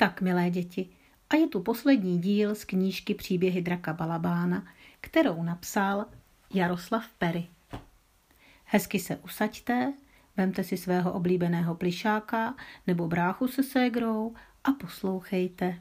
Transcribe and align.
Tak, 0.00 0.20
milé 0.20 0.50
děti, 0.50 0.88
a 1.30 1.36
je 1.36 1.48
tu 1.48 1.60
poslední 1.60 2.18
díl 2.18 2.54
z 2.54 2.64
knížky 2.64 3.14
Příběhy 3.14 3.62
draka 3.62 3.92
Balabána, 3.92 4.66
kterou 5.00 5.42
napsal 5.42 6.06
Jaroslav 6.54 7.08
Pery. 7.18 7.46
Hezky 8.64 8.98
se 8.98 9.16
usaďte, 9.16 9.92
vemte 10.36 10.64
si 10.64 10.76
svého 10.76 11.12
oblíbeného 11.12 11.74
plišáka 11.74 12.54
nebo 12.86 13.08
bráchu 13.08 13.48
se 13.48 13.62
ségrou 13.62 14.34
a 14.64 14.72
poslouchejte. 14.72 15.80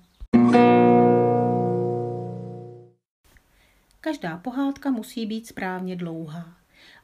Každá 4.02 4.38
pohádka 4.38 4.92
musí 4.92 5.26
být 5.26 5.48
správně 5.48 5.96
dlouhá. 5.96 6.58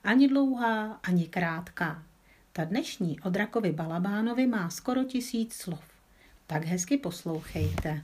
Ani 0.04 0.28
dlouhá, 0.28 1.00
ani 1.04 1.28
krátká. 1.28 2.04
Ta 2.52 2.64
dnešní 2.64 3.20
o 3.20 3.30
drakovi 3.30 3.72
Balabánovi 3.72 4.48
má 4.48 4.70
skoro 4.70 5.04
tisíc 5.04 5.54
slov. 5.54 5.95
Tak 6.48 6.66
hezky 6.66 6.98
poslouchejte. 6.98 8.04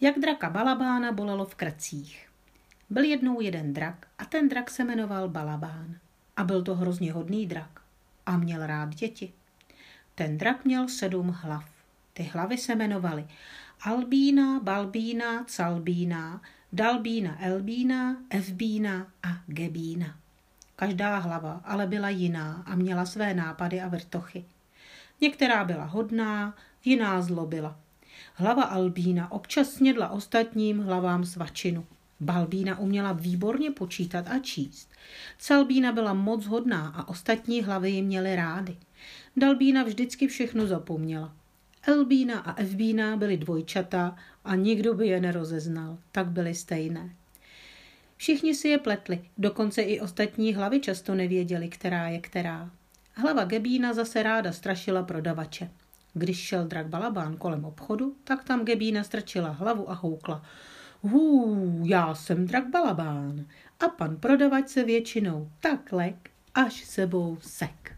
Jak 0.00 0.18
draka 0.18 0.50
Balabána 0.50 1.12
bolelo 1.12 1.44
v 1.44 1.54
krcích. 1.54 2.28
Byl 2.90 3.04
jednou 3.04 3.40
jeden 3.40 3.72
drak 3.72 4.06
a 4.18 4.24
ten 4.24 4.48
drak 4.48 4.70
se 4.70 4.84
jmenoval 4.84 5.28
Balabán. 5.28 5.98
A 6.36 6.44
byl 6.44 6.62
to 6.62 6.74
hrozně 6.74 7.12
hodný 7.12 7.46
drak. 7.46 7.80
A 8.26 8.36
měl 8.36 8.66
rád 8.66 8.94
děti. 8.94 9.32
Ten 10.14 10.38
drak 10.38 10.64
měl 10.64 10.88
sedm 10.88 11.28
hlav. 11.28 11.70
Ty 12.12 12.22
hlavy 12.22 12.58
se 12.58 12.74
jmenovaly 12.74 13.26
Albína, 13.80 14.60
Balbína, 14.60 15.44
Calbína, 15.56 16.40
Dalbína, 16.72 17.36
Elbína, 17.40 18.16
Evbína 18.30 19.06
a 19.22 19.28
Gebína. 19.46 20.16
Každá 20.76 21.18
hlava 21.18 21.60
ale 21.64 21.86
byla 21.86 22.08
jiná 22.08 22.62
a 22.66 22.74
měla 22.74 23.06
své 23.06 23.34
nápady 23.34 23.80
a 23.80 23.88
vrtochy. 23.88 24.44
Některá 25.20 25.64
byla 25.64 25.84
hodná, 25.84 26.54
jiná 26.84 27.22
zlobila. 27.22 27.80
Hlava 28.34 28.62
Albína 28.62 29.32
občas 29.32 29.70
snědla 29.70 30.08
ostatním 30.08 30.78
hlavám 30.78 31.24
svačinu. 31.24 31.86
Balbína 32.20 32.78
uměla 32.78 33.12
výborně 33.12 33.70
počítat 33.70 34.28
a 34.28 34.38
číst. 34.38 34.90
Celbína 35.38 35.92
byla 35.92 36.14
moc 36.14 36.46
hodná 36.46 36.88
a 36.88 37.08
ostatní 37.08 37.62
hlavy 37.62 37.90
ji 37.90 38.02
měly 38.02 38.36
rády. 38.36 38.76
Dalbína 39.36 39.82
vždycky 39.82 40.28
všechno 40.28 40.66
zapomněla. 40.66 41.34
Elbína 41.82 42.38
a 42.38 42.52
Evbína 42.52 43.16
byly 43.16 43.36
dvojčata 43.36 44.16
a 44.44 44.54
nikdo 44.54 44.94
by 44.94 45.06
je 45.06 45.20
nerozeznal. 45.20 45.98
Tak 46.12 46.26
byly 46.26 46.54
stejné. 46.54 47.14
Všichni 48.16 48.54
si 48.54 48.68
je 48.68 48.78
pletli, 48.78 49.24
dokonce 49.38 49.82
i 49.82 50.00
ostatní 50.00 50.54
hlavy 50.54 50.80
často 50.80 51.14
nevěděli, 51.14 51.68
která 51.68 52.08
je 52.08 52.20
která. 52.20 52.70
Hlava 53.14 53.44
Gebína 53.44 53.92
zase 53.92 54.22
ráda 54.22 54.52
strašila 54.52 55.02
prodavače. 55.02 55.70
Když 56.14 56.38
šel 56.38 56.66
drak 56.66 56.86
Balabán 56.86 57.36
kolem 57.36 57.64
obchodu, 57.64 58.16
tak 58.24 58.44
tam 58.44 58.64
Gebína 58.64 59.04
strčila 59.04 59.50
hlavu 59.50 59.90
a 59.90 59.94
houkla. 59.94 60.42
Hů, 61.02 61.82
já 61.84 62.14
jsem 62.14 62.46
drak 62.46 62.70
Balabán. 62.70 63.46
A 63.80 63.88
pan 63.88 64.16
prodavač 64.16 64.68
se 64.68 64.84
většinou 64.84 65.50
tak 65.60 65.92
lek, 65.92 66.30
až 66.54 66.84
sebou 66.84 67.38
sek. 67.40 67.96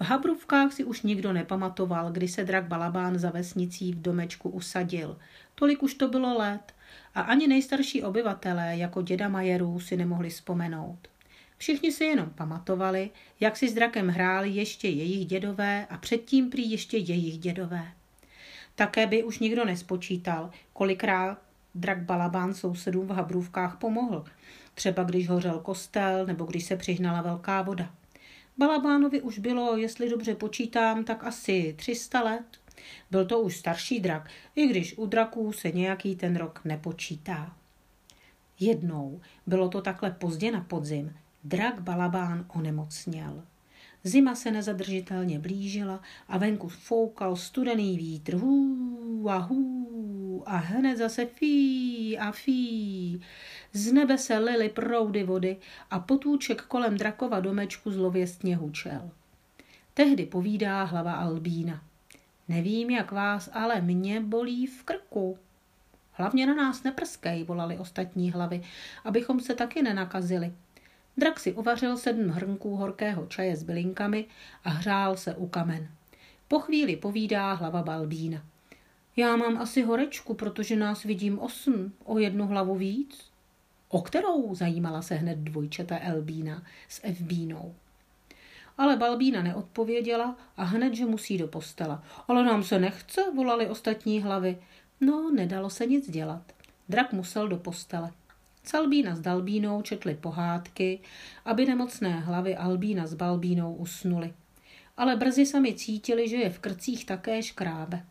V 0.00 0.04
Habrůvkách 0.04 0.72
si 0.72 0.84
už 0.84 1.02
nikdo 1.02 1.32
nepamatoval, 1.32 2.12
kdy 2.12 2.28
se 2.28 2.44
drak 2.44 2.64
Balabán 2.64 3.18
za 3.18 3.30
vesnicí 3.30 3.92
v 3.92 4.02
domečku 4.02 4.48
usadil. 4.48 5.18
Tolik 5.54 5.82
už 5.82 5.94
to 5.94 6.08
bylo 6.08 6.38
let 6.38 6.74
a 7.14 7.20
ani 7.20 7.46
nejstarší 7.46 8.02
obyvatelé, 8.02 8.76
jako 8.76 9.02
děda 9.02 9.28
Majerů, 9.28 9.80
si 9.80 9.96
nemohli 9.96 10.30
vzpomenout. 10.30 10.98
Všichni 11.58 11.92
si 11.92 12.04
jenom 12.04 12.30
pamatovali, 12.30 13.10
jak 13.40 13.56
si 13.56 13.68
s 13.68 13.74
drakem 13.74 14.08
hráli 14.08 14.50
ještě 14.50 14.88
jejich 14.88 15.26
dědové 15.26 15.86
a 15.90 15.98
předtím 15.98 16.50
prý 16.50 16.70
ještě 16.70 16.96
jejich 16.96 17.38
dědové. 17.38 17.92
Také 18.74 19.06
by 19.06 19.24
už 19.24 19.38
nikdo 19.38 19.64
nespočítal, 19.64 20.50
kolikrát 20.72 21.38
drak 21.74 22.02
Balabán 22.02 22.54
sousedům 22.54 23.06
v 23.06 23.10
Habrůvkách 23.10 23.78
pomohl, 23.78 24.24
třeba 24.74 25.02
když 25.02 25.28
hořel 25.28 25.60
kostel 25.60 26.26
nebo 26.26 26.44
když 26.44 26.64
se 26.64 26.76
přihnala 26.76 27.22
velká 27.22 27.62
voda. 27.62 27.90
Balabánovi 28.58 29.22
už 29.22 29.38
bylo, 29.38 29.76
jestli 29.76 30.10
dobře 30.10 30.34
počítám, 30.34 31.04
tak 31.04 31.24
asi 31.24 31.74
300 31.78 32.22
let. 32.22 32.60
Byl 33.10 33.26
to 33.26 33.40
už 33.40 33.56
starší 33.56 34.00
drak, 34.00 34.30
i 34.54 34.66
když 34.66 34.98
u 34.98 35.06
draků 35.06 35.52
se 35.52 35.70
nějaký 35.70 36.16
ten 36.16 36.36
rok 36.36 36.60
nepočítá. 36.64 37.56
Jednou, 38.60 39.20
bylo 39.46 39.68
to 39.68 39.82
takhle 39.82 40.10
pozdě 40.10 40.52
na 40.52 40.60
podzim, 40.60 41.16
drak 41.48 41.80
Balabán 41.80 42.44
onemocněl. 42.48 43.42
Zima 44.04 44.34
se 44.34 44.50
nezadržitelně 44.50 45.38
blížila 45.38 46.00
a 46.28 46.38
venku 46.38 46.68
foukal 46.68 47.36
studený 47.36 47.96
vítr. 47.96 48.36
Hů 48.36 49.26
a 49.30 49.36
hů 49.36 50.42
a 50.46 50.56
hned 50.56 50.96
zase 50.96 51.26
fí 51.26 52.18
a 52.18 52.32
fí. 52.32 53.20
Z 53.72 53.92
nebe 53.92 54.18
se 54.18 54.38
lily 54.38 54.68
proudy 54.68 55.24
vody 55.24 55.56
a 55.90 55.98
potůček 55.98 56.62
kolem 56.62 56.96
drakova 56.96 57.40
domečku 57.40 57.90
zlověstně 57.90 58.56
hučel. 58.56 59.10
Tehdy 59.94 60.26
povídá 60.26 60.82
hlava 60.82 61.12
Albína. 61.12 61.82
Nevím, 62.48 62.90
jak 62.90 63.12
vás, 63.12 63.50
ale 63.52 63.80
mě 63.80 64.20
bolí 64.20 64.66
v 64.66 64.82
krku. 64.82 65.38
Hlavně 66.12 66.46
na 66.46 66.54
nás 66.54 66.82
neprskej, 66.82 67.44
volali 67.44 67.78
ostatní 67.78 68.30
hlavy, 68.30 68.62
abychom 69.04 69.40
se 69.40 69.54
taky 69.54 69.82
nenakazili. 69.82 70.52
Drak 71.16 71.40
si 71.40 71.52
uvařil 71.52 71.96
sedm 71.96 72.28
hrnků 72.28 72.76
horkého 72.76 73.26
čaje 73.26 73.56
s 73.56 73.62
bylinkami 73.62 74.26
a 74.64 74.70
hřál 74.70 75.16
se 75.16 75.34
u 75.34 75.46
kamen. 75.46 75.88
Po 76.48 76.60
chvíli 76.60 76.96
povídá 76.96 77.52
hlava 77.52 77.82
Balbína. 77.82 78.42
Já 79.16 79.36
mám 79.36 79.58
asi 79.58 79.82
horečku, 79.82 80.34
protože 80.34 80.76
nás 80.76 81.02
vidím 81.02 81.38
osm, 81.38 81.92
o 82.04 82.18
jednu 82.18 82.46
hlavu 82.46 82.74
víc. 82.74 83.30
O 83.88 84.02
kterou 84.02 84.54
zajímala 84.54 85.02
se 85.02 85.14
hned 85.14 85.38
dvojčata 85.38 85.98
Elbína 86.00 86.62
s 86.88 87.00
Evbínou. 87.04 87.74
Ale 88.78 88.96
Balbína 88.96 89.42
neodpověděla 89.42 90.36
a 90.56 90.64
hned, 90.64 90.94
že 90.94 91.04
musí 91.04 91.38
do 91.38 91.48
postela. 91.48 92.02
Ale 92.28 92.44
nám 92.44 92.62
se 92.62 92.78
nechce, 92.78 93.20
volali 93.34 93.68
ostatní 93.68 94.22
hlavy. 94.22 94.58
No, 95.00 95.30
nedalo 95.30 95.70
se 95.70 95.86
nic 95.86 96.10
dělat. 96.10 96.42
Drak 96.88 97.12
musel 97.12 97.48
do 97.48 97.56
postele. 97.56 98.10
Salbína 98.68 99.16
s 99.16 99.20
Dalbínou 99.20 99.82
četli 99.82 100.14
pohádky, 100.14 101.00
aby 101.44 101.66
nemocné 101.66 102.20
hlavy 102.20 102.56
Albína 102.56 103.06
s 103.06 103.14
Balbínou 103.14 103.74
usnuli. 103.74 104.34
Ale 104.96 105.16
brzy 105.16 105.46
sami 105.46 105.74
cítili, 105.74 106.28
že 106.28 106.36
je 106.36 106.50
v 106.50 106.58
krcích 106.58 107.06
také 107.06 107.42
škrábe. 107.42 108.04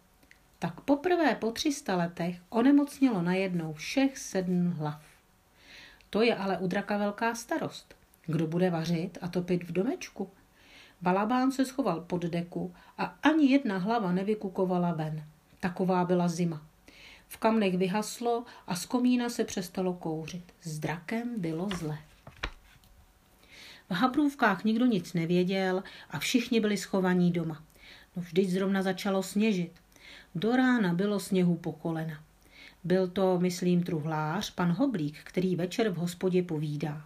Tak 0.60 0.82
poprvé 0.82 1.36
po 1.36 1.52
300 1.52 1.96
letech 1.96 2.42
onemocnělo 2.50 3.22
najednou 3.22 3.74
všech 3.74 4.18
sedm 4.18 4.72
hlav. 4.72 5.04
To 6.10 6.22
je 6.22 6.36
ale 6.36 6.58
u 6.58 6.68
draka 6.68 6.98
velká 6.98 7.36
starost. 7.36 7.96
Kdo 8.26 8.48
bude 8.48 8.70
vařit 8.70 9.18
a 9.22 9.28
topit 9.28 9.64
v 9.64 9.72
domečku? 9.72 10.30
Balabán 11.02 11.52
se 11.52 11.66
schoval 11.66 12.02
pod 12.02 12.22
deku 12.22 12.74
a 12.98 13.04
ani 13.24 13.52
jedna 13.52 13.78
hlava 13.78 14.12
nevykukovala 14.12 14.92
ven. 14.92 15.24
Taková 15.60 16.06
byla 16.06 16.28
zima. 16.28 16.62
V 17.28 17.38
kamnech 17.38 17.78
vyhaslo 17.78 18.46
a 18.68 18.76
z 18.76 18.86
komína 18.86 19.30
se 19.30 19.44
přestalo 19.44 19.94
kouřit. 19.94 20.44
S 20.62 20.80
drakem 20.80 21.42
bylo 21.42 21.70
zle. 21.70 21.98
V 23.90 23.94
Habrůvkách 23.94 24.64
nikdo 24.64 24.86
nic 24.86 25.14
nevěděl 25.14 25.84
a 26.10 26.20
všichni 26.20 26.60
byli 26.60 26.78
schovaní 26.78 27.32
doma. 27.32 27.64
No 28.16 28.22
vždyť 28.22 28.50
zrovna 28.50 28.82
začalo 28.82 29.24
sněžit. 29.24 29.72
Do 30.36 30.56
rána 30.56 30.94
bylo 30.94 31.20
sněhu 31.20 31.56
po 31.56 31.72
kolena. 31.72 32.24
Byl 32.84 33.08
to, 33.08 33.40
myslím, 33.40 33.84
truhlář, 33.84 34.52
pan 34.52 34.72
Hoblík, 34.72 35.20
který 35.24 35.56
večer 35.56 35.90
v 35.90 35.96
hospodě 35.96 36.44
povídá. 36.44 37.06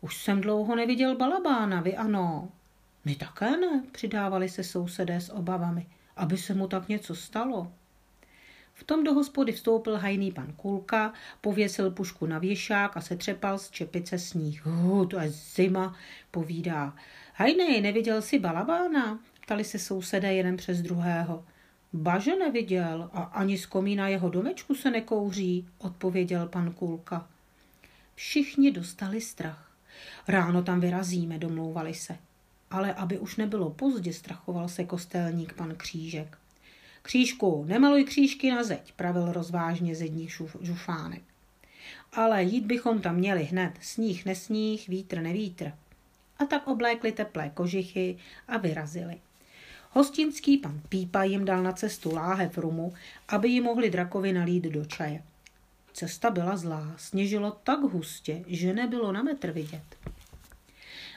Už 0.00 0.22
jsem 0.22 0.40
dlouho 0.40 0.76
neviděl 0.76 1.16
balabána, 1.16 1.80
vy 1.80 1.96
ano. 1.96 2.48
My 3.04 3.14
také 3.14 3.56
ne, 3.56 3.84
přidávali 3.92 4.48
se 4.48 4.64
sousedé 4.64 5.20
s 5.20 5.32
obavami, 5.32 5.86
aby 6.16 6.38
se 6.38 6.54
mu 6.54 6.68
tak 6.68 6.88
něco 6.88 7.14
stalo. 7.14 7.72
V 8.74 8.84
tom 8.84 9.04
do 9.04 9.14
hospody 9.14 9.52
vstoupil 9.52 9.96
hajný 9.96 10.32
pan 10.32 10.52
Kulka, 10.52 11.12
pověsil 11.40 11.90
pušku 11.90 12.26
na 12.26 12.38
věšák 12.38 12.96
a 12.96 13.00
setřepal 13.00 13.58
z 13.58 13.70
čepice 13.70 14.18
sníh. 14.18 14.66
Hu, 14.66 15.06
to 15.06 15.20
je 15.20 15.30
zima, 15.30 15.96
povídá. 16.30 16.96
Hajnej, 17.34 17.80
neviděl 17.80 18.22
jsi 18.22 18.38
balabána? 18.38 19.18
Ptali 19.42 19.64
se 19.64 19.78
sousedé 19.78 20.34
jeden 20.34 20.56
přes 20.56 20.82
druhého. 20.82 21.44
Baže 21.92 22.36
neviděl 22.36 23.10
a 23.12 23.22
ani 23.22 23.58
z 23.58 23.66
komína 23.66 24.08
jeho 24.08 24.28
domečku 24.28 24.74
se 24.74 24.90
nekouří, 24.90 25.68
odpověděl 25.78 26.48
pan 26.48 26.72
Kulka. 26.72 27.28
Všichni 28.14 28.70
dostali 28.70 29.20
strach. 29.20 29.70
Ráno 30.28 30.62
tam 30.62 30.80
vyrazíme, 30.80 31.38
domlouvali 31.38 31.94
se. 31.94 32.16
Ale 32.70 32.94
aby 32.94 33.18
už 33.18 33.36
nebylo 33.36 33.70
pozdě, 33.70 34.12
strachoval 34.12 34.68
se 34.68 34.84
kostelník 34.84 35.52
pan 35.52 35.74
Křížek. 35.76 36.38
Křížku, 37.06 37.64
nemaluj 37.68 38.04
křížky 38.04 38.50
na 38.50 38.64
zeď, 38.64 38.92
pravil 38.92 39.32
rozvážně 39.32 39.94
zedník 39.94 40.30
žufánek. 40.60 41.22
Ale 42.12 42.42
jít 42.42 42.66
bychom 42.66 43.00
tam 43.00 43.16
měli 43.16 43.44
hned, 43.44 43.72
sníh 43.80 44.24
nesníh, 44.24 44.88
vítr 44.88 45.20
nevítr. 45.20 45.72
A 46.38 46.44
tak 46.44 46.68
oblékli 46.68 47.12
teplé 47.12 47.50
kožichy 47.50 48.16
a 48.48 48.56
vyrazili. 48.56 49.16
Hostinský 49.90 50.58
pan 50.58 50.80
Pípa 50.88 51.22
jim 51.22 51.44
dal 51.44 51.62
na 51.62 51.72
cestu 51.72 52.14
láhev 52.14 52.58
rumu, 52.58 52.94
aby 53.28 53.48
ji 53.48 53.60
mohli 53.60 53.90
drakovi 53.90 54.32
nalít 54.32 54.64
do 54.64 54.84
čaje. 54.84 55.22
Cesta 55.92 56.30
byla 56.30 56.56
zlá, 56.56 56.94
sněžilo 56.96 57.50
tak 57.64 57.80
hustě, 57.80 58.44
že 58.46 58.74
nebylo 58.74 59.12
na 59.12 59.22
metr 59.22 59.50
vidět. 59.50 60.13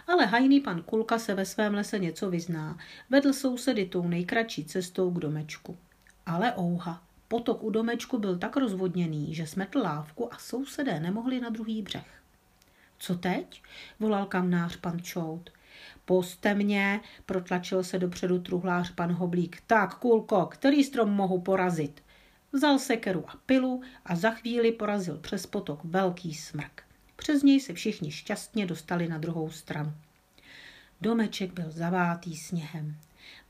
Ale 0.07 0.25
hajný 0.25 0.59
pan 0.59 0.81
Kulka 0.81 1.19
se 1.19 1.36
ve 1.36 1.45
svém 1.45 1.74
lese 1.74 2.00
něco 2.00 2.30
vyzná. 2.30 2.77
Vedl 3.09 3.33
sousedy 3.33 3.86
tou 3.86 4.07
nejkratší 4.07 4.65
cestou 4.65 5.12
k 5.12 5.19
domečku. 5.19 5.77
Ale 6.25 6.54
ouha, 6.57 7.04
potok 7.27 7.63
u 7.63 7.69
domečku 7.69 8.18
byl 8.18 8.38
tak 8.38 8.57
rozvodněný, 8.57 9.36
že 9.36 9.48
smetl 9.48 9.80
lávku 9.80 10.33
a 10.33 10.38
sousedé 10.38 11.00
nemohli 11.00 11.42
na 11.42 11.50
druhý 11.50 11.81
břeh. 11.81 12.21
Co 13.00 13.15
teď? 13.15 13.63
volal 14.00 14.25
kamnář 14.25 14.75
pan 14.75 15.00
Čout. 15.00 15.50
Poste 16.06 16.54
mě, 16.54 17.00
protlačil 17.25 17.83
se 17.83 18.00
dopředu 18.00 18.39
truhlář 18.39 18.92
pan 18.92 19.12
Hoblík. 19.12 19.62
Tak, 19.68 19.95
kulko, 19.95 20.45
který 20.45 20.83
strom 20.83 21.09
mohu 21.09 21.42
porazit? 21.42 22.04
Vzal 22.51 22.80
sekeru 22.80 23.30
a 23.30 23.33
pilu 23.45 23.81
a 24.06 24.15
za 24.15 24.31
chvíli 24.31 24.71
porazil 24.71 25.18
přes 25.18 25.45
potok 25.45 25.83
velký 25.83 26.33
smrk. 26.33 26.87
Přes 27.28 27.44
něj 27.44 27.60
se 27.60 27.74
všichni 27.74 28.12
šťastně 28.12 28.66
dostali 28.66 29.08
na 29.08 29.18
druhou 29.18 29.52
stranu. 29.52 29.94
Domeček 31.02 31.54
byl 31.54 31.72
zavátý 31.72 32.38
sněhem. 32.38 32.98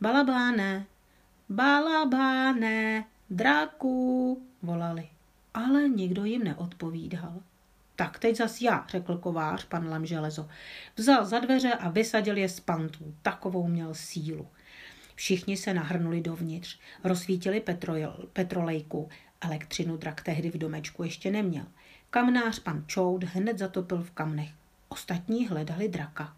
Balabáne, 0.02 0.86
balabáne, 1.50 3.06
dráku, 3.30 4.42
volali. 4.62 5.10
Ale 5.54 5.90
nikdo 5.90 6.26
jim 6.26 6.44
neodpovídal. 6.44 7.34
Tak 7.96 8.20
teď 8.20 8.36
zas 8.36 8.62
já, 8.62 8.86
řekl 8.90 9.18
kovář, 9.18 9.66
pan 9.66 9.90
Lamželezo. 9.90 10.50
Vzal 10.96 11.26
za 11.26 11.40
dveře 11.40 11.74
a 11.74 11.90
vysadil 11.90 12.38
je 12.38 12.50
z 12.50 12.60
pantů. 12.60 13.16
Takovou 13.22 13.68
měl 13.68 13.94
sílu. 13.94 14.48
Všichni 15.16 15.58
se 15.58 15.74
nahrnuli 15.74 16.22
dovnitř, 16.22 16.80
rozsvítili 17.04 17.64
petrolejku. 18.34 19.10
Elektřinu 19.42 19.98
drak 19.98 20.22
tehdy 20.22 20.52
v 20.52 20.58
domečku 20.58 21.04
ještě 21.04 21.32
neměl. 21.32 21.66
Kamnář 22.10 22.60
pan 22.60 22.84
Čoud 22.88 23.24
hned 23.24 23.58
zatopil 23.58 24.04
v 24.04 24.12
kamnech. 24.12 24.50
Ostatní 24.90 25.48
hledali 25.48 25.88
draka. 25.88 26.36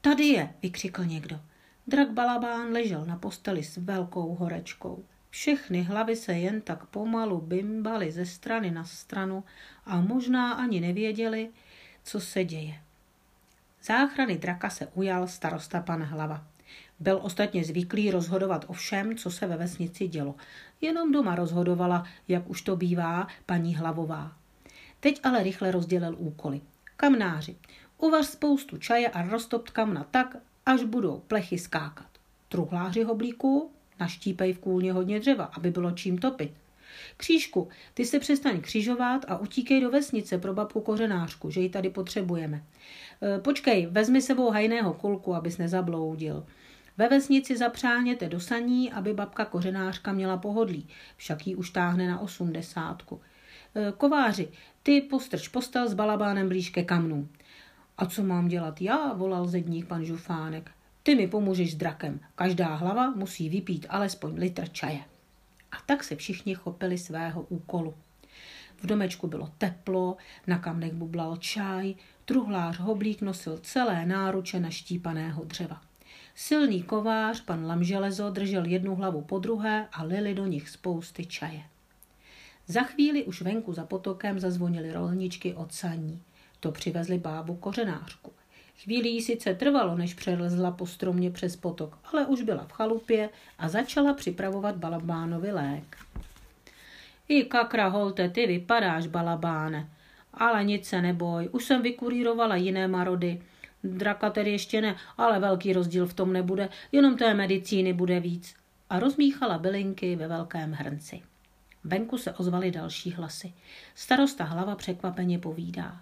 Tady 0.00 0.24
je, 0.24 0.54
vykřikl 0.62 1.04
někdo. 1.04 1.40
Drak 1.86 2.10
Balabán 2.10 2.72
ležel 2.72 3.06
na 3.06 3.16
posteli 3.16 3.62
s 3.62 3.76
velkou 3.76 4.34
horečkou. 4.34 5.04
Všechny 5.30 5.82
hlavy 5.82 6.16
se 6.16 6.32
jen 6.32 6.60
tak 6.60 6.86
pomalu 6.86 7.40
bimbaly 7.40 8.12
ze 8.12 8.26
strany 8.26 8.70
na 8.70 8.84
stranu 8.84 9.44
a 9.84 10.00
možná 10.00 10.52
ani 10.52 10.80
nevěděli, 10.80 11.50
co 12.02 12.20
se 12.20 12.44
děje. 12.44 12.74
Záchrany 13.82 14.38
draka 14.38 14.70
se 14.70 14.86
ujal 14.86 15.28
starosta 15.28 15.80
pan 15.80 16.02
Hlava. 16.02 16.46
Byl 17.00 17.18
ostatně 17.22 17.64
zvyklý 17.64 18.10
rozhodovat 18.10 18.64
o 18.68 18.72
všem, 18.72 19.16
co 19.16 19.30
se 19.30 19.46
ve 19.46 19.56
vesnici 19.56 20.08
dělo. 20.08 20.34
Jenom 20.80 21.12
doma 21.12 21.34
rozhodovala, 21.34 22.04
jak 22.28 22.50
už 22.50 22.62
to 22.62 22.76
bývá, 22.76 23.26
paní 23.46 23.76
Hlavová. 23.76 24.39
Teď 25.00 25.20
ale 25.22 25.42
rychle 25.42 25.70
rozdělil 25.70 26.16
úkoly. 26.18 26.60
Kamnáři, 26.96 27.56
uvař 27.98 28.26
spoustu 28.26 28.78
čaje 28.78 29.08
a 29.08 29.22
roztopt 29.22 29.70
kamna 29.70 30.06
tak, 30.10 30.36
až 30.66 30.82
budou 30.82 31.22
plechy 31.28 31.58
skákat. 31.58 32.06
Truhláři 32.48 33.02
hoblíku, 33.02 33.70
naštípej 34.00 34.52
v 34.52 34.58
kůlně 34.58 34.92
hodně 34.92 35.20
dřeva, 35.20 35.44
aby 35.44 35.70
bylo 35.70 35.90
čím 35.90 36.18
topit. 36.18 36.52
Křížku, 37.16 37.68
ty 37.94 38.04
se 38.04 38.18
přestaň 38.18 38.60
křižovat 38.60 39.24
a 39.28 39.36
utíkej 39.36 39.80
do 39.80 39.90
vesnice 39.90 40.38
pro 40.38 40.54
babku 40.54 40.80
kořenářku, 40.80 41.50
že 41.50 41.60
ji 41.60 41.68
tady 41.68 41.90
potřebujeme. 41.90 42.64
E, 43.22 43.40
počkej, 43.40 43.86
vezmi 43.86 44.22
sebou 44.22 44.50
hajného 44.50 44.94
kulku, 44.94 45.34
abys 45.34 45.58
nezabloudil. 45.58 46.46
Ve 46.96 47.08
vesnici 47.08 47.56
zapřáhněte 47.56 48.28
do 48.28 48.40
saní, 48.40 48.92
aby 48.92 49.14
babka 49.14 49.44
kořenářka 49.44 50.12
měla 50.12 50.36
pohodlí, 50.36 50.88
však 51.16 51.46
ji 51.46 51.54
už 51.54 51.70
táhne 51.70 52.08
na 52.08 52.20
osmdesátku. 52.20 53.20
E, 53.74 53.92
kováři, 53.92 54.48
ty 54.82 55.00
postrč 55.00 55.48
postel 55.48 55.88
s 55.88 55.94
balabánem 55.94 56.48
blíž 56.48 56.70
ke 56.70 56.84
kamnu. 56.84 57.28
A 57.98 58.06
co 58.06 58.22
mám 58.22 58.48
dělat 58.48 58.80
já, 58.80 59.12
volal 59.12 59.46
zedník 59.46 59.86
pan 59.86 60.04
Žufánek. 60.04 60.70
Ty 61.02 61.14
mi 61.14 61.28
pomůžeš 61.28 61.72
s 61.72 61.76
drakem. 61.76 62.20
Každá 62.34 62.74
hlava 62.74 63.10
musí 63.10 63.48
vypít 63.48 63.86
alespoň 63.88 64.34
litr 64.34 64.68
čaje. 64.68 65.00
A 65.72 65.76
tak 65.86 66.04
se 66.04 66.16
všichni 66.16 66.54
chopili 66.54 66.98
svého 66.98 67.42
úkolu. 67.42 67.94
V 68.76 68.86
domečku 68.86 69.26
bylo 69.26 69.50
teplo, 69.58 70.16
na 70.46 70.58
kamnech 70.58 70.92
bublal 70.92 71.36
čaj, 71.36 71.94
truhlář 72.24 72.78
Hoblík 72.78 73.22
nosil 73.22 73.58
celé 73.58 74.06
náruče 74.06 74.60
naštípaného 74.60 75.44
dřeva. 75.44 75.80
Silný 76.34 76.82
kovář, 76.82 77.40
pan 77.40 77.66
Lamželezo, 77.66 78.30
držel 78.30 78.64
jednu 78.64 78.94
hlavu 78.94 79.22
po 79.22 79.38
druhé 79.38 79.88
a 79.92 80.02
lili 80.02 80.34
do 80.34 80.46
nich 80.46 80.68
spousty 80.68 81.26
čaje. 81.26 81.62
Za 82.66 82.82
chvíli 82.82 83.24
už 83.24 83.42
venku 83.42 83.72
za 83.72 83.84
potokem 83.84 84.40
zazvonily 84.40 84.92
rolničky 84.92 85.54
od 85.54 85.74
saní. 85.74 86.22
To 86.60 86.72
přivezli 86.72 87.18
bábu 87.18 87.56
kořenářku. 87.56 88.32
Chvíli 88.82 89.08
jí 89.08 89.22
sice 89.22 89.54
trvalo, 89.54 89.96
než 89.96 90.14
přelezla 90.14 90.70
po 90.70 90.86
stromě 90.86 91.30
přes 91.30 91.56
potok, 91.56 91.98
ale 92.12 92.26
už 92.26 92.42
byla 92.42 92.64
v 92.64 92.72
chalupě 92.72 93.30
a 93.58 93.68
začala 93.68 94.14
připravovat 94.14 94.76
balabánovi 94.76 95.52
lék. 95.52 95.96
I 97.28 97.44
kakra 97.44 97.88
holte, 97.88 98.28
ty 98.28 98.46
vypadáš, 98.46 99.06
balabáne. 99.06 99.88
Ale 100.34 100.64
nic 100.64 100.88
se 100.88 101.02
neboj, 101.02 101.48
už 101.52 101.64
jsem 101.64 101.82
vykurírovala 101.82 102.56
jiné 102.56 102.88
marody. 102.88 103.42
Draka 103.84 104.30
tedy 104.30 104.50
ještě 104.50 104.80
ne, 104.80 104.96
ale 105.18 105.40
velký 105.40 105.72
rozdíl 105.72 106.06
v 106.06 106.14
tom 106.14 106.32
nebude, 106.32 106.68
jenom 106.92 107.16
té 107.16 107.34
medicíny 107.34 107.92
bude 107.92 108.20
víc. 108.20 108.54
A 108.90 108.98
rozmíchala 108.98 109.58
bylinky 109.58 110.16
ve 110.16 110.28
velkém 110.28 110.72
hrnci. 110.72 111.22
Venku 111.84 112.18
se 112.18 112.32
ozvaly 112.32 112.70
další 112.70 113.12
hlasy. 113.12 113.52
Starosta 113.94 114.44
hlava 114.44 114.76
překvapeně 114.76 115.38
povídá. 115.38 116.00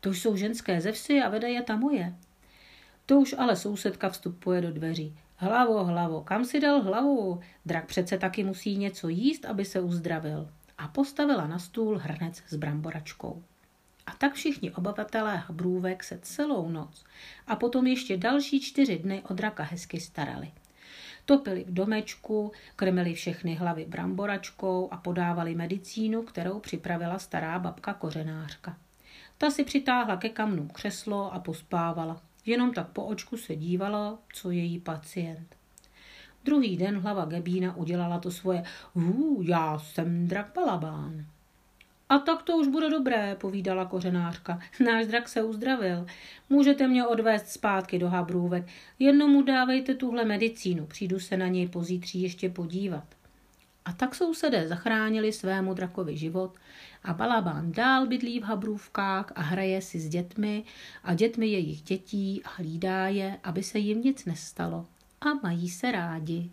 To 0.00 0.10
jsou 0.10 0.36
ženské 0.36 0.80
ze 0.80 0.92
vsi 0.92 1.22
a 1.22 1.28
vede 1.28 1.50
je 1.50 1.62
ta 1.62 1.76
moje. 1.76 2.14
To 3.06 3.20
už 3.20 3.34
ale 3.38 3.56
sousedka 3.56 4.08
vstupuje 4.08 4.60
do 4.60 4.72
dveří. 4.72 5.18
Hlavo, 5.36 5.84
hlavo, 5.84 6.20
kam 6.22 6.44
si 6.44 6.60
dal 6.60 6.82
hlavu? 6.82 7.40
Drak 7.66 7.86
přece 7.86 8.18
taky 8.18 8.44
musí 8.44 8.76
něco 8.76 9.08
jíst, 9.08 9.44
aby 9.44 9.64
se 9.64 9.80
uzdravil. 9.80 10.50
A 10.78 10.88
postavila 10.88 11.46
na 11.46 11.58
stůl 11.58 11.98
hrnec 11.98 12.42
s 12.48 12.56
bramboračkou. 12.56 13.42
A 14.06 14.12
tak 14.14 14.34
všichni 14.34 14.70
obyvatelé 14.70 15.36
Habrůvek 15.36 16.04
se 16.04 16.18
celou 16.22 16.68
noc 16.68 17.04
a 17.46 17.56
potom 17.56 17.86
ještě 17.86 18.16
další 18.16 18.60
čtyři 18.60 18.98
dny 18.98 19.22
od 19.28 19.34
draka 19.34 19.62
hezky 19.62 20.00
starali. 20.00 20.52
Topili 21.26 21.64
v 21.64 21.74
domečku, 21.74 22.52
krmili 22.76 23.14
všechny 23.14 23.54
hlavy 23.54 23.84
bramboračkou 23.84 24.88
a 24.90 24.96
podávali 24.96 25.54
medicínu, 25.54 26.22
kterou 26.22 26.58
připravila 26.60 27.18
stará 27.18 27.58
babka 27.58 27.94
kořenářka. 27.94 28.76
Ta 29.38 29.50
si 29.50 29.64
přitáhla 29.64 30.16
ke 30.16 30.28
kamnu 30.28 30.68
křeslo 30.68 31.34
a 31.34 31.38
pospávala. 31.38 32.22
Jenom 32.46 32.72
tak 32.72 32.88
po 32.88 33.04
očku 33.04 33.36
se 33.36 33.56
dívala, 33.56 34.18
co 34.32 34.50
její 34.50 34.80
pacient. 34.80 35.56
Druhý 36.44 36.76
den 36.76 36.98
hlava 36.98 37.24
Gebína 37.24 37.76
udělala 37.76 38.18
to 38.18 38.30
svoje 38.30 38.62
Hů, 38.94 39.42
já 39.42 39.78
jsem 39.78 40.28
drak 40.28 40.52
Balabán. 40.54 41.26
A 42.08 42.18
tak 42.18 42.42
to 42.42 42.56
už 42.56 42.68
bude 42.68 42.90
dobré, 42.90 43.36
povídala 43.40 43.84
kořenářka. 43.84 44.60
Náš 44.84 45.06
drak 45.06 45.28
se 45.28 45.42
uzdravil. 45.42 46.06
Můžete 46.50 46.88
mě 46.88 47.06
odvést 47.06 47.48
zpátky 47.48 47.98
do 47.98 48.08
Habrůvek. 48.08 48.66
Jednomu 48.98 49.42
dávejte 49.42 49.94
tuhle 49.94 50.24
medicínu, 50.24 50.86
přijdu 50.86 51.20
se 51.20 51.36
na 51.36 51.46
něj 51.46 51.68
pozítří 51.68 52.22
ještě 52.22 52.48
podívat. 52.48 53.04
A 53.84 53.92
tak 53.92 54.14
sousedé 54.14 54.68
zachránili 54.68 55.32
svému 55.32 55.74
drakovi 55.74 56.16
život 56.16 56.54
a 57.04 57.14
Balabán 57.14 57.72
dál 57.72 58.06
bydlí 58.06 58.40
v 58.40 58.42
Habrůvkách 58.42 59.32
a 59.34 59.42
hraje 59.42 59.82
si 59.82 60.00
s 60.00 60.08
dětmi 60.08 60.64
a 61.04 61.14
dětmi 61.14 61.46
jejich 61.46 61.82
dětí 61.82 62.42
a 62.44 62.48
hlídá 62.56 63.08
je, 63.08 63.38
aby 63.44 63.62
se 63.62 63.78
jim 63.78 64.02
nic 64.02 64.24
nestalo. 64.24 64.86
A 65.20 65.34
mají 65.34 65.68
se 65.68 65.92
rádi. 65.92 66.50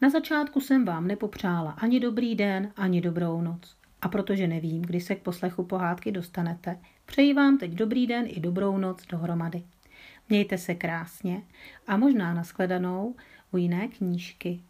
Na 0.00 0.10
začátku 0.10 0.60
jsem 0.60 0.84
vám 0.84 1.06
nepopřála 1.06 1.70
ani 1.70 2.00
dobrý 2.00 2.34
den, 2.34 2.72
ani 2.76 3.00
dobrou 3.00 3.40
noc. 3.40 3.76
A 4.02 4.08
protože 4.08 4.46
nevím, 4.46 4.82
kdy 4.82 5.00
se 5.00 5.14
k 5.14 5.22
poslechu 5.22 5.64
pohádky 5.64 6.12
dostanete, 6.12 6.78
přeji 7.06 7.34
vám 7.34 7.58
teď 7.58 7.70
dobrý 7.70 8.06
den 8.06 8.24
i 8.28 8.40
dobrou 8.40 8.78
noc 8.78 9.06
dohromady. 9.06 9.62
Mějte 10.28 10.58
se 10.58 10.74
krásně 10.74 11.42
a 11.86 11.96
možná 11.96 12.34
nashledanou 12.34 13.14
u 13.52 13.56
jiné 13.56 13.88
knížky. 13.88 14.60